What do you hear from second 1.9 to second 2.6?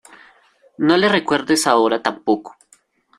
tampoco.